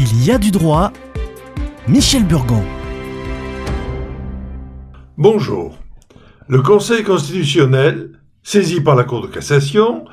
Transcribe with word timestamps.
Il 0.00 0.24
y 0.24 0.30
a 0.30 0.38
du 0.38 0.52
droit. 0.52 0.92
Michel 1.88 2.24
Burgon. 2.24 2.62
Bonjour. 5.16 5.76
Le 6.46 6.62
Conseil 6.62 7.02
constitutionnel, 7.02 8.12
saisi 8.44 8.80
par 8.80 8.94
la 8.94 9.02
Cour 9.02 9.22
de 9.22 9.26
cassation, 9.26 10.04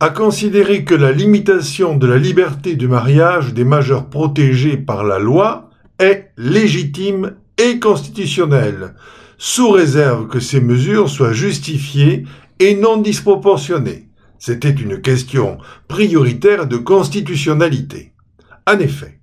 a 0.00 0.10
considéré 0.10 0.82
que 0.82 0.96
la 0.96 1.12
limitation 1.12 1.96
de 1.96 2.08
la 2.08 2.18
liberté 2.18 2.74
du 2.74 2.88
mariage 2.88 3.54
des 3.54 3.62
majeurs 3.62 4.10
protégés 4.10 4.76
par 4.76 5.04
la 5.04 5.20
loi 5.20 5.70
est 6.00 6.32
légitime 6.36 7.36
et 7.58 7.78
constitutionnelle, 7.78 8.96
sous 9.38 9.70
réserve 9.70 10.26
que 10.26 10.40
ces 10.40 10.60
mesures 10.60 11.08
soient 11.08 11.32
justifiées 11.32 12.24
et 12.58 12.74
non 12.74 12.96
disproportionnées. 12.96 14.08
C'était 14.40 14.70
une 14.70 15.00
question 15.00 15.58
prioritaire 15.86 16.66
de 16.66 16.76
constitutionnalité. 16.76 18.10
En 18.66 18.78
effet, 18.78 19.20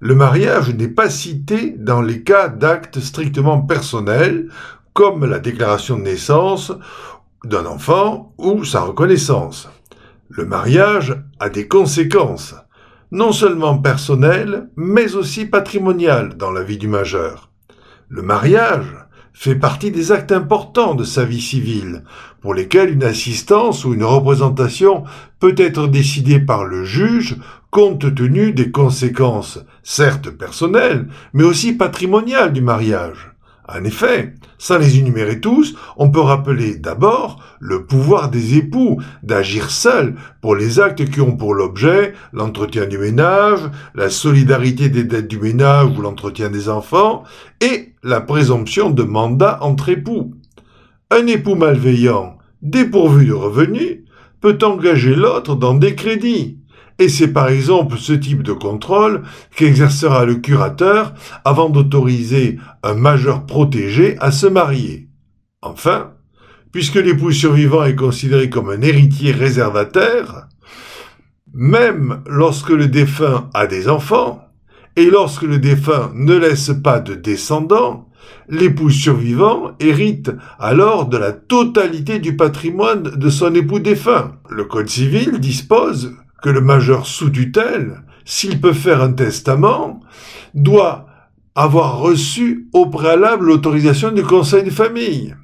le 0.00 0.14
mariage 0.14 0.74
n'est 0.74 0.88
pas 0.88 1.10
cité 1.10 1.74
dans 1.76 2.00
les 2.00 2.22
cas 2.22 2.48
d'actes 2.48 3.00
strictement 3.00 3.60
personnels, 3.60 4.48
comme 4.92 5.24
la 5.24 5.38
déclaration 5.38 5.96
de 5.96 6.02
naissance 6.02 6.72
d'un 7.44 7.66
enfant 7.66 8.34
ou 8.38 8.64
sa 8.64 8.80
reconnaissance. 8.80 9.68
Le 10.28 10.44
mariage 10.44 11.16
a 11.40 11.48
des 11.48 11.68
conséquences, 11.68 12.54
non 13.10 13.32
seulement 13.32 13.78
personnelles, 13.78 14.68
mais 14.76 15.14
aussi 15.14 15.46
patrimoniales 15.46 16.36
dans 16.36 16.50
la 16.50 16.62
vie 16.62 16.78
du 16.78 16.88
majeur. 16.88 17.50
Le 18.08 18.22
mariage 18.22 18.96
fait 19.32 19.54
partie 19.54 19.92
des 19.92 20.10
actes 20.10 20.32
importants 20.32 20.96
de 20.96 21.04
sa 21.04 21.24
vie 21.24 21.40
civile, 21.40 22.02
pour 22.40 22.54
lesquels 22.54 22.90
une 22.90 23.04
assistance 23.04 23.84
ou 23.84 23.94
une 23.94 24.04
représentation 24.04 25.04
peut 25.38 25.54
être 25.56 25.86
décidée 25.86 26.40
par 26.40 26.64
le 26.64 26.84
juge 26.84 27.36
compte 27.70 28.14
tenu 28.14 28.52
des 28.52 28.70
conséquences, 28.70 29.60
certes 29.82 30.30
personnelles, 30.30 31.08
mais 31.32 31.44
aussi 31.44 31.72
patrimoniales 31.72 32.52
du 32.52 32.62
mariage. 32.62 33.32
En 33.70 33.84
effet, 33.84 34.32
sans 34.56 34.78
les 34.78 34.98
énumérer 34.98 35.40
tous, 35.40 35.76
on 35.98 36.10
peut 36.10 36.20
rappeler 36.20 36.76
d'abord 36.76 37.42
le 37.60 37.84
pouvoir 37.84 38.30
des 38.30 38.56
époux 38.56 38.98
d'agir 39.22 39.70
seuls 39.70 40.14
pour 40.40 40.56
les 40.56 40.80
actes 40.80 41.04
qui 41.10 41.20
ont 41.20 41.36
pour 41.36 41.52
l'objet 41.52 42.14
l'entretien 42.32 42.86
du 42.86 42.96
ménage, 42.96 43.60
la 43.94 44.08
solidarité 44.08 44.88
des 44.88 45.04
dettes 45.04 45.28
du 45.28 45.38
ménage 45.38 45.90
ou 45.98 46.00
l'entretien 46.00 46.48
des 46.48 46.70
enfants, 46.70 47.24
et 47.60 47.92
la 48.02 48.22
présomption 48.22 48.88
de 48.88 49.02
mandat 49.02 49.58
entre 49.60 49.90
époux. 49.90 50.34
Un 51.10 51.26
époux 51.26 51.54
malveillant, 51.54 52.38
dépourvu 52.62 53.26
de 53.26 53.34
revenus, 53.34 53.98
peut 54.40 54.58
engager 54.62 55.14
l'autre 55.14 55.56
dans 55.56 55.74
des 55.74 55.94
crédits, 55.94 56.58
et 56.98 57.08
c'est 57.08 57.32
par 57.32 57.48
exemple 57.48 57.96
ce 57.96 58.12
type 58.12 58.42
de 58.42 58.52
contrôle 58.52 59.22
qu'exercera 59.54 60.24
le 60.24 60.36
curateur 60.36 61.14
avant 61.44 61.70
d'autoriser 61.70 62.58
un 62.82 62.94
majeur 62.94 63.46
protégé 63.46 64.16
à 64.20 64.32
se 64.32 64.46
marier. 64.46 65.08
Enfin, 65.62 66.12
puisque 66.72 66.96
l'époux 66.96 67.32
survivant 67.32 67.84
est 67.84 67.96
considéré 67.96 68.50
comme 68.50 68.70
un 68.70 68.82
héritier 68.82 69.32
réservataire, 69.32 70.48
même 71.54 72.22
lorsque 72.26 72.70
le 72.70 72.88
défunt 72.88 73.48
a 73.54 73.66
des 73.66 73.88
enfants, 73.88 74.44
et 74.96 75.10
lorsque 75.10 75.42
le 75.42 75.58
défunt 75.58 76.10
ne 76.14 76.34
laisse 76.34 76.72
pas 76.82 76.98
de 76.98 77.14
descendants, 77.14 78.08
l'époux 78.48 78.90
survivant 78.90 79.72
hérite 79.78 80.32
alors 80.58 81.06
de 81.06 81.16
la 81.16 81.32
totalité 81.32 82.18
du 82.18 82.36
patrimoine 82.36 83.02
de 83.02 83.30
son 83.30 83.54
époux 83.54 83.78
défunt. 83.78 84.32
Le 84.50 84.64
Code 84.64 84.88
civil 84.88 85.38
dispose 85.38 86.16
que 86.42 86.50
le 86.50 86.60
majeur 86.60 87.06
sous 87.06 87.30
tutelle, 87.30 88.02
s'il 88.24 88.60
peut 88.60 88.72
faire 88.72 89.02
un 89.02 89.12
testament, 89.12 90.00
doit 90.54 91.06
avoir 91.54 91.98
reçu 91.98 92.68
au 92.72 92.86
préalable 92.86 93.46
l'autorisation 93.46 94.12
du 94.12 94.22
conseil 94.22 94.62
de 94.62 94.70
famille. 94.70 95.34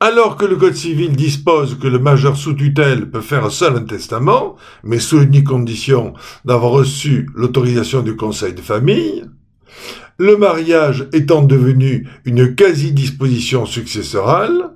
Alors 0.00 0.36
que 0.36 0.46
le 0.46 0.56
Code 0.56 0.74
civil 0.74 1.14
dispose 1.14 1.78
que 1.78 1.86
le 1.86 1.98
majeur 1.98 2.36
sous 2.36 2.54
tutelle 2.54 3.10
peut 3.10 3.20
faire 3.20 3.50
seul 3.50 3.76
un 3.76 3.84
testament, 3.84 4.56
mais 4.82 4.98
sous 4.98 5.20
une 5.20 5.44
condition 5.44 6.14
d'avoir 6.44 6.72
reçu 6.72 7.28
l'autorisation 7.34 8.00
du 8.00 8.16
conseil 8.16 8.54
de 8.54 8.62
famille, 8.62 9.26
le 10.16 10.36
mariage 10.36 11.06
étant 11.12 11.42
devenu 11.42 12.08
une 12.24 12.54
quasi-disposition 12.54 13.66
successorale, 13.66 14.69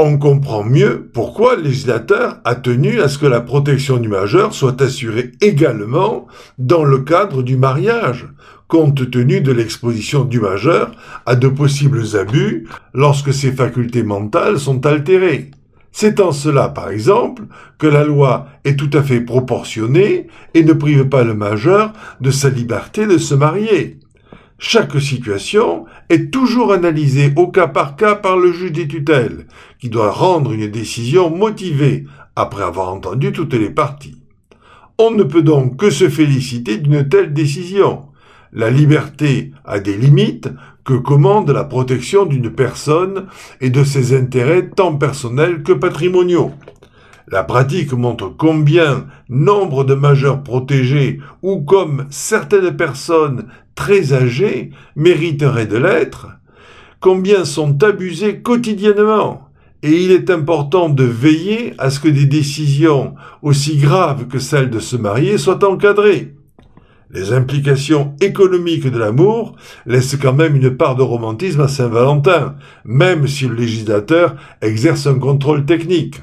on 0.00 0.16
comprend 0.16 0.62
mieux 0.62 1.10
pourquoi 1.12 1.56
le 1.56 1.62
législateur 1.62 2.38
a 2.44 2.54
tenu 2.54 3.00
à 3.00 3.08
ce 3.08 3.18
que 3.18 3.26
la 3.26 3.40
protection 3.40 3.96
du 3.96 4.08
majeur 4.08 4.54
soit 4.54 4.80
assurée 4.80 5.32
également 5.40 6.28
dans 6.56 6.84
le 6.84 7.00
cadre 7.00 7.42
du 7.42 7.56
mariage, 7.56 8.28
compte 8.68 9.10
tenu 9.10 9.40
de 9.40 9.50
l'exposition 9.50 10.24
du 10.24 10.38
majeur 10.38 10.92
à 11.26 11.34
de 11.34 11.48
possibles 11.48 12.04
abus 12.16 12.68
lorsque 12.94 13.34
ses 13.34 13.50
facultés 13.50 14.04
mentales 14.04 14.60
sont 14.60 14.86
altérées. 14.86 15.50
C'est 15.90 16.20
en 16.20 16.30
cela, 16.30 16.68
par 16.68 16.90
exemple, 16.90 17.42
que 17.78 17.88
la 17.88 18.04
loi 18.04 18.46
est 18.64 18.78
tout 18.78 18.90
à 18.92 19.02
fait 19.02 19.20
proportionnée 19.20 20.28
et 20.54 20.62
ne 20.62 20.74
prive 20.74 21.08
pas 21.08 21.24
le 21.24 21.34
majeur 21.34 21.92
de 22.20 22.30
sa 22.30 22.50
liberté 22.50 23.04
de 23.04 23.18
se 23.18 23.34
marier. 23.34 23.98
Chaque 24.60 25.00
situation 25.00 25.86
est 26.08 26.32
toujours 26.32 26.72
analysée 26.72 27.32
au 27.36 27.46
cas 27.46 27.68
par 27.68 27.94
cas 27.94 28.16
par 28.16 28.36
le 28.36 28.52
juge 28.52 28.72
des 28.72 28.88
tutelles, 28.88 29.46
qui 29.78 29.88
doit 29.88 30.10
rendre 30.10 30.52
une 30.52 30.66
décision 30.66 31.30
motivée 31.30 32.06
après 32.34 32.64
avoir 32.64 32.92
entendu 32.92 33.30
toutes 33.30 33.54
les 33.54 33.70
parties. 33.70 34.20
On 34.98 35.12
ne 35.12 35.22
peut 35.22 35.42
donc 35.42 35.76
que 35.76 35.90
se 35.90 36.08
féliciter 36.08 36.78
d'une 36.78 37.08
telle 37.08 37.32
décision. 37.32 38.06
La 38.52 38.68
liberté 38.68 39.52
a 39.64 39.78
des 39.78 39.96
limites 39.96 40.48
que 40.84 40.94
commande 40.94 41.50
la 41.50 41.62
protection 41.62 42.26
d'une 42.26 42.50
personne 42.50 43.26
et 43.60 43.70
de 43.70 43.84
ses 43.84 44.16
intérêts 44.18 44.70
tant 44.70 44.96
personnels 44.96 45.62
que 45.62 45.72
patrimoniaux. 45.72 46.50
La 47.30 47.44
pratique 47.44 47.92
montre 47.92 48.32
combien 48.34 49.06
nombre 49.28 49.84
de 49.84 49.94
majeurs 49.94 50.42
protégés 50.42 51.20
ou 51.42 51.60
comme 51.60 52.06
certaines 52.08 52.74
personnes 52.74 53.48
très 53.74 54.14
âgées 54.14 54.70
mériteraient 54.96 55.66
de 55.66 55.76
l'être, 55.76 56.28
combien 57.00 57.44
sont 57.44 57.82
abusés 57.82 58.40
quotidiennement. 58.40 59.50
Et 59.82 60.02
il 60.02 60.10
est 60.10 60.30
important 60.30 60.88
de 60.88 61.04
veiller 61.04 61.74
à 61.76 61.90
ce 61.90 62.00
que 62.00 62.08
des 62.08 62.24
décisions 62.24 63.14
aussi 63.42 63.76
graves 63.76 64.26
que 64.26 64.38
celle 64.38 64.70
de 64.70 64.78
se 64.78 64.96
marier 64.96 65.36
soient 65.36 65.68
encadrées. 65.68 66.34
Les 67.10 67.32
implications 67.32 68.14
économiques 68.22 68.90
de 68.90 68.98
l'amour 68.98 69.54
laissent 69.86 70.16
quand 70.16 70.32
même 70.32 70.56
une 70.56 70.76
part 70.76 70.96
de 70.96 71.02
romantisme 71.02 71.60
à 71.60 71.68
Saint-Valentin, 71.68 72.56
même 72.84 73.26
si 73.28 73.46
le 73.46 73.54
législateur 73.54 74.34
exerce 74.62 75.06
un 75.06 75.18
contrôle 75.18 75.66
technique. 75.66 76.22